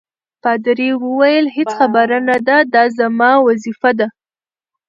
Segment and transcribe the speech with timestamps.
[0.43, 4.07] پادري وویل: هیڅ خبره نه ده، دا زما وظیفه ده.